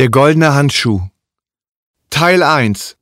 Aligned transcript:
Der 0.00 0.08
goldene 0.08 0.54
Handschuh. 0.54 1.02
Teil 2.08 2.42
1. 2.42 2.96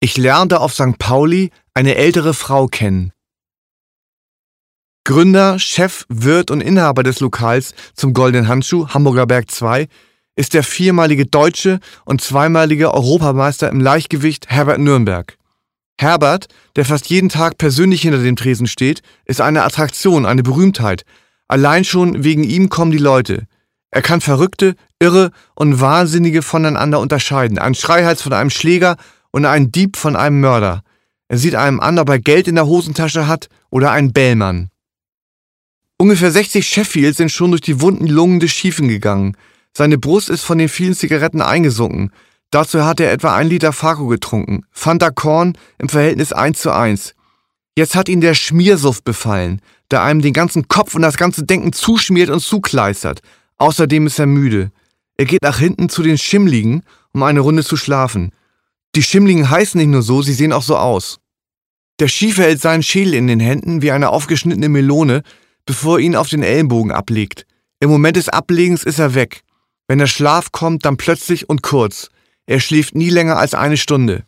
Ich 0.00 0.16
lernte 0.16 0.60
auf 0.60 0.72
St. 0.72 0.96
Pauli 0.98 1.50
eine 1.74 1.96
ältere 1.96 2.32
Frau 2.32 2.68
kennen. 2.68 3.12
Gründer, 5.04 5.58
Chef, 5.58 6.06
Wirt 6.08 6.50
und 6.50 6.62
Inhaber 6.62 7.02
des 7.02 7.20
Lokals 7.20 7.74
zum 7.92 8.14
Goldenen 8.14 8.48
Handschuh 8.48 8.88
Hamburger 8.88 9.26
Berg 9.26 9.50
2 9.50 9.88
ist 10.34 10.54
der 10.54 10.62
viermalige 10.62 11.26
Deutsche 11.26 11.80
und 12.06 12.22
zweimalige 12.22 12.94
Europameister 12.94 13.68
im 13.68 13.80
Leichtgewicht 13.80 14.48
Herbert 14.48 14.78
Nürnberg. 14.78 15.36
Herbert, 16.00 16.46
der 16.76 16.86
fast 16.86 17.10
jeden 17.10 17.28
Tag 17.28 17.58
persönlich 17.58 18.00
hinter 18.00 18.22
dem 18.22 18.36
Tresen 18.36 18.66
steht, 18.66 19.02
ist 19.26 19.42
eine 19.42 19.64
Attraktion, 19.64 20.24
eine 20.24 20.42
Berühmtheit. 20.42 21.04
Allein 21.46 21.84
schon 21.84 22.24
wegen 22.24 22.42
ihm 22.42 22.70
kommen 22.70 22.90
die 22.90 22.96
Leute. 22.96 23.46
Er 23.92 24.00
kann 24.00 24.22
Verrückte, 24.22 24.74
Irre 24.98 25.30
und 25.54 25.80
Wahnsinnige 25.80 26.40
voneinander 26.42 26.98
unterscheiden, 26.98 27.58
einen 27.58 27.74
Schreihals 27.74 28.22
von 28.22 28.32
einem 28.32 28.50
Schläger 28.50 28.96
und 29.30 29.44
einen 29.44 29.70
Dieb 29.70 29.96
von 29.96 30.16
einem 30.16 30.40
Mörder. 30.40 30.82
Er 31.28 31.38
sieht 31.38 31.54
einem 31.54 31.78
an, 31.78 31.98
ob 31.98 32.08
er 32.08 32.18
Geld 32.18 32.48
in 32.48 32.54
der 32.54 32.66
Hosentasche 32.66 33.28
hat 33.28 33.48
oder 33.70 33.90
einen 33.90 34.12
Bellmann. 34.12 34.70
Ungefähr 35.98 36.32
60 36.32 36.66
Sheffields 36.66 37.18
sind 37.18 37.30
schon 37.30 37.50
durch 37.50 37.60
die 37.60 37.80
wunden 37.82 38.06
Lungen 38.06 38.40
des 38.40 38.50
Schiefen 38.50 38.88
gegangen. 38.88 39.36
Seine 39.76 39.98
Brust 39.98 40.30
ist 40.30 40.42
von 40.42 40.58
den 40.58 40.70
vielen 40.70 40.94
Zigaretten 40.94 41.42
eingesunken. 41.42 42.12
Dazu 42.50 42.84
hat 42.84 42.98
er 42.98 43.12
etwa 43.12 43.36
ein 43.36 43.48
Liter 43.48 43.72
Farko 43.72 44.06
getrunken. 44.06 44.64
Fanta 44.70 45.10
Korn 45.10 45.56
im 45.78 45.88
Verhältnis 45.88 46.32
1 46.32 46.60
zu 46.60 46.72
1. 46.72 47.14
Jetzt 47.76 47.94
hat 47.94 48.08
ihn 48.08 48.20
der 48.20 48.34
Schmiersuff 48.34 49.02
befallen, 49.02 49.60
der 49.90 50.02
einem 50.02 50.22
den 50.22 50.32
ganzen 50.32 50.68
Kopf 50.68 50.94
und 50.94 51.02
das 51.02 51.16
ganze 51.16 51.44
Denken 51.44 51.72
zuschmiert 51.72 52.30
und 52.30 52.40
zukleistert. 52.40 53.20
Außerdem 53.62 54.08
ist 54.08 54.18
er 54.18 54.26
müde. 54.26 54.72
Er 55.16 55.24
geht 55.24 55.42
nach 55.42 55.60
hinten 55.60 55.88
zu 55.88 56.02
den 56.02 56.18
Schimmligen, 56.18 56.82
um 57.12 57.22
eine 57.22 57.38
Runde 57.38 57.62
zu 57.62 57.76
schlafen. 57.76 58.32
Die 58.96 59.04
Schimmligen 59.04 59.48
heißen 59.48 59.78
nicht 59.78 59.90
nur 59.90 60.02
so, 60.02 60.20
sie 60.20 60.32
sehen 60.32 60.52
auch 60.52 60.64
so 60.64 60.76
aus. 60.76 61.20
Der 62.00 62.08
Schiefer 62.08 62.42
hält 62.42 62.60
seinen 62.60 62.82
Schädel 62.82 63.14
in 63.14 63.28
den 63.28 63.38
Händen 63.38 63.80
wie 63.80 63.92
eine 63.92 64.10
aufgeschnittene 64.10 64.68
Melone, 64.68 65.22
bevor 65.64 65.98
er 65.98 66.04
ihn 66.04 66.16
auf 66.16 66.28
den 66.28 66.42
Ellenbogen 66.42 66.90
ablegt. 66.90 67.46
Im 67.78 67.88
Moment 67.88 68.16
des 68.16 68.28
Ablegens 68.28 68.82
ist 68.82 68.98
er 68.98 69.14
weg. 69.14 69.42
Wenn 69.86 70.00
der 70.00 70.08
Schlaf 70.08 70.50
kommt, 70.50 70.84
dann 70.84 70.96
plötzlich 70.96 71.48
und 71.48 71.62
kurz. 71.62 72.08
Er 72.46 72.58
schläft 72.58 72.96
nie 72.96 73.10
länger 73.10 73.36
als 73.36 73.54
eine 73.54 73.76
Stunde. 73.76 74.24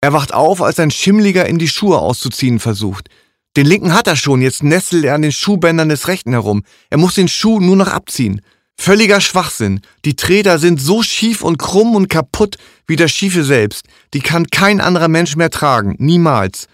Er 0.00 0.12
wacht 0.12 0.34
auf, 0.34 0.62
als 0.62 0.80
ein 0.80 0.90
Schimmliger 0.90 1.46
in 1.46 1.58
die 1.58 1.68
Schuhe 1.68 2.00
auszuziehen 2.00 2.58
versucht. 2.58 3.08
Den 3.56 3.66
linken 3.66 3.92
hat 3.92 4.06
er 4.06 4.16
schon, 4.16 4.40
jetzt 4.40 4.62
nestelt 4.62 5.04
er 5.04 5.14
an 5.14 5.22
den 5.22 5.32
Schuhbändern 5.32 5.90
des 5.90 6.08
rechten 6.08 6.32
herum. 6.32 6.62
Er 6.88 6.98
muss 6.98 7.14
den 7.14 7.28
Schuh 7.28 7.60
nur 7.60 7.76
noch 7.76 7.88
abziehen. 7.88 8.40
Völliger 8.76 9.20
Schwachsinn. 9.20 9.80
Die 10.04 10.16
Träder 10.16 10.58
sind 10.58 10.80
so 10.80 11.02
schief 11.02 11.42
und 11.42 11.58
krumm 11.58 11.94
und 11.94 12.08
kaputt 12.08 12.56
wie 12.86 12.96
der 12.96 13.08
Schiefe 13.08 13.44
selbst. 13.44 13.84
Die 14.14 14.20
kann 14.20 14.46
kein 14.46 14.80
anderer 14.80 15.08
Mensch 15.08 15.36
mehr 15.36 15.50
tragen. 15.50 15.96
Niemals. 15.98 16.66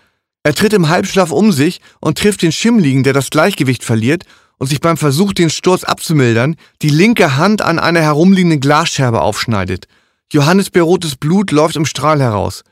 Er 0.44 0.54
tritt 0.54 0.72
im 0.72 0.88
Halbschlaf 0.88 1.32
um 1.32 1.50
sich 1.50 1.80
und 2.00 2.16
trifft 2.16 2.42
den 2.42 2.52
Schimmligen, 2.52 3.02
der 3.02 3.12
das 3.12 3.30
Gleichgewicht 3.30 3.84
verliert 3.84 4.24
und 4.58 4.68
sich 4.68 4.80
beim 4.80 4.96
Versuch, 4.96 5.32
den 5.32 5.50
Sturz 5.50 5.84
abzumildern, 5.84 6.56
die 6.80 6.88
linke 6.88 7.36
Hand 7.36 7.60
an 7.60 7.78
einer 7.78 8.00
herumliegenden 8.00 8.60
Glasscherbe 8.60 9.20
aufschneidet. 9.20 9.86
Johannes 10.32 10.70
Berotes 10.70 11.16
Blut 11.16 11.50
läuft 11.50 11.76
im 11.76 11.86
Strahl 11.86 12.20
heraus. 12.20 12.62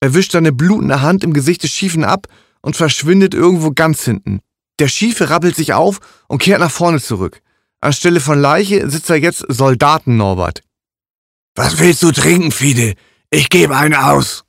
Er 0.00 0.14
wischt 0.14 0.32
seine 0.32 0.52
blutende 0.52 1.02
Hand 1.02 1.24
im 1.24 1.32
Gesicht 1.32 1.64
des 1.64 1.70
Schiefen 1.70 2.04
ab 2.04 2.28
und 2.60 2.76
verschwindet 2.76 3.34
irgendwo 3.34 3.70
ganz 3.70 4.04
hinten. 4.04 4.40
Der 4.78 4.88
Schiefe 4.88 5.30
rappelt 5.30 5.56
sich 5.56 5.72
auf 5.72 6.00
und 6.28 6.40
kehrt 6.40 6.60
nach 6.60 6.70
vorne 6.70 7.00
zurück. 7.00 7.40
Anstelle 7.80 8.20
von 8.20 8.40
Leiche 8.40 8.88
sitzt 8.90 9.10
er 9.10 9.16
jetzt 9.16 9.44
Soldaten 9.48 10.16
Norbert. 10.16 10.62
Was 11.54 11.78
willst 11.78 12.02
du 12.02 12.12
trinken, 12.12 12.52
Fide? 12.52 12.94
Ich 13.30 13.50
gebe 13.50 13.76
einen 13.76 13.94
aus. 13.94 14.44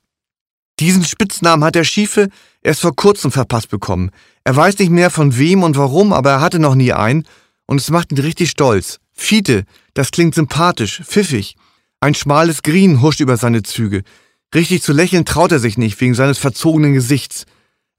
Diesen 0.80 1.04
Spitznamen 1.04 1.64
hat 1.64 1.76
der 1.76 1.84
Schiefe 1.84 2.30
erst 2.62 2.82
vor 2.82 2.96
kurzem 2.96 3.32
verpasst 3.32 3.70
bekommen. 3.70 4.12
Er 4.44 4.56
weiß 4.56 4.78
nicht 4.80 4.92
mehr 4.92 5.10
von 5.10 5.38
wem 5.38 5.64
und 5.64 5.78
warum, 5.78 6.14
aber 6.14 6.32
er 6.32 6.42
hatte 6.42 6.60
noch 6.60 6.76
nie 6.76 6.94
einen 6.94 7.26
und 7.66 7.82
es 7.82 7.90
macht 7.90 8.12
ihn 8.12 8.20
richtig 8.20 8.50
stolz. 8.50 9.00
Fiete, 9.14 9.66
das 9.94 10.12
klingt 10.12 10.36
sympathisch, 10.36 11.02
pfiffig. 11.04 11.56
Ein 12.00 12.16
schmales 12.16 12.64
Grin 12.64 13.02
huscht 13.02 13.20
über 13.20 13.38
seine 13.38 13.64
Züge. 13.64 14.04
Richtig 14.56 14.82
zu 14.82 14.94
lächeln 14.94 15.26
traut 15.26 15.52
er 15.52 15.60
sich 15.60 15.78
nicht 15.78 16.00
wegen 16.00 16.16
seines 16.16 16.38
verzogenen 16.38 16.94
Gesichts. 16.94 17.46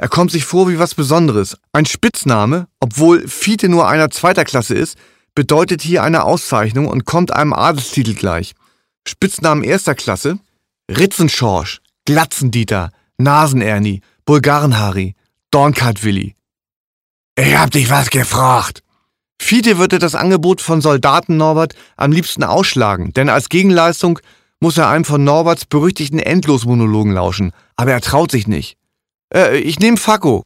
Er 0.01 0.09
kommt 0.09 0.31
sich 0.31 0.47
vor 0.47 0.67
wie 0.67 0.79
was 0.79 0.95
Besonderes. 0.95 1.59
Ein 1.75 1.85
Spitzname, 1.85 2.69
obwohl 2.81 3.29
Fiete 3.29 3.69
nur 3.69 3.87
einer 3.87 4.09
zweiter 4.09 4.47
Klasse 4.47 4.73
ist, 4.73 4.97
bedeutet 5.35 5.83
hier 5.83 6.03
eine 6.03 6.25
Auszeichnung 6.25 6.89
und 6.89 7.05
kommt 7.05 7.35
einem 7.35 7.53
Adelstitel 7.53 8.15
gleich. 8.15 8.55
Spitznamen 9.07 9.63
erster 9.63 9.95
Klasse 9.95 10.39
Ritzenschorsch, 10.91 11.83
Glatzendieter, 12.07 12.93
Nasenerni, 13.19 14.01
Bulgarenhari, 14.25 15.17
Dornkart 15.51 16.03
Willi. 16.03 16.35
Ich 17.37 17.59
hab 17.59 17.71
dich 17.71 17.91
was 17.91 18.09
gefragt. 18.09 18.83
Fiete 19.39 19.77
würde 19.77 19.99
das 19.99 20.15
Angebot 20.15 20.63
von 20.63 20.81
Soldaten 20.81 21.37
Norbert 21.37 21.75
am 21.99 22.11
liebsten 22.11 22.43
ausschlagen, 22.43 23.13
denn 23.13 23.29
als 23.29 23.51
Gegenleistung 23.51 24.19
muss 24.61 24.79
er 24.79 24.89
einem 24.89 25.05
von 25.05 25.23
Norberts 25.23 25.67
berüchtigten 25.67 26.21
Endlosmonologen 26.21 27.13
lauschen, 27.13 27.53
aber 27.77 27.93
er 27.93 28.01
traut 28.01 28.31
sich 28.31 28.47
nicht. 28.47 28.80
Äh, 29.33 29.59
ich 29.59 29.79
nehme 29.79 29.97
Fakko. 29.97 30.45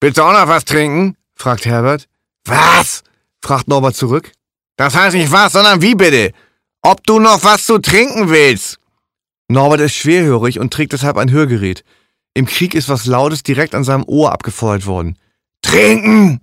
Willst 0.00 0.18
du 0.18 0.22
auch 0.22 0.32
noch 0.32 0.48
was 0.48 0.64
trinken? 0.64 1.16
fragt 1.34 1.66
Herbert. 1.66 2.08
Was? 2.44 3.02
fragt 3.42 3.68
Norbert 3.68 3.96
zurück. 3.96 4.32
Das 4.76 4.94
heißt 4.94 5.16
nicht 5.16 5.32
was, 5.32 5.52
sondern 5.52 5.82
wie 5.82 5.94
bitte? 5.94 6.32
Ob 6.82 7.06
du 7.06 7.18
noch 7.18 7.44
was 7.44 7.66
zu 7.66 7.78
trinken 7.78 8.30
willst? 8.30 8.78
Norbert 9.48 9.80
ist 9.80 9.94
schwerhörig 9.94 10.58
und 10.58 10.72
trägt 10.72 10.92
deshalb 10.92 11.16
ein 11.16 11.30
Hörgerät. 11.30 11.84
Im 12.34 12.46
Krieg 12.46 12.74
ist 12.74 12.88
was 12.88 13.06
Lautes 13.06 13.42
direkt 13.42 13.74
an 13.74 13.84
seinem 13.84 14.04
Ohr 14.06 14.32
abgefeuert 14.32 14.86
worden. 14.86 15.18
Trinken! 15.62 16.40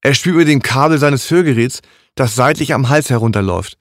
Er 0.00 0.14
spürt 0.14 0.34
über 0.34 0.44
dem 0.44 0.62
Kabel 0.62 0.98
seines 0.98 1.30
Hörgeräts, 1.30 1.82
das 2.14 2.34
seitlich 2.34 2.72
am 2.72 2.88
Hals 2.88 3.10
herunterläuft. 3.10 3.76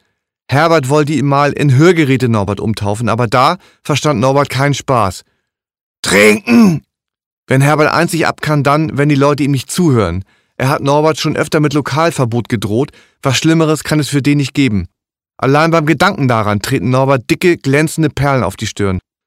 Herbert 0.48 0.90
wollte 0.90 1.14
ihn 1.14 1.26
mal 1.26 1.54
in 1.54 1.76
Hörgeräte 1.76 2.30
Norbert 2.30 2.60
umtaufen, 2.60 3.10
aber 3.10 3.28
da 3.28 3.58
verstand 3.82 4.20
Norbert 4.20 4.50
keinen 4.50 4.74
Spaß. 4.74 5.24
Trinken! 6.04 6.85
Wenn 7.48 7.62
Herbert 7.62 7.94
einzig 7.94 8.26
ab 8.26 8.42
kann, 8.42 8.64
dann, 8.64 8.98
wenn 8.98 9.10
die 9.10 9.16
Leute 9.16 9.44
ihm 9.44 9.52
nicht 9.52 9.70
zuhören. 9.70 10.24
Er 10.58 10.70
hat 10.70 10.82
Norbert 10.82 11.18
schon 11.18 11.36
öfter 11.36 11.60
mit 11.60 11.74
Lokalverbot 11.74 12.50
gedroht, 12.50 12.92
was 13.22 13.38
Schlimmeres 13.38 13.84
kann 13.84 14.00
es 14.00 14.10
für 14.10 14.22
den 14.22 14.38
nicht 14.38 14.54
geben. 14.54 14.88
Allein 15.38 15.70
beim 15.70 15.86
Gedanken 15.86 16.28
daran 16.28 16.62
treten 16.62 16.90
Norbert 16.90 17.30
dicke, 17.30 17.58
glänzende 17.58 18.10
Perlen 18.10 18.44
auf 18.44 18.56
die 18.56 18.68
Stirn. 18.68 19.00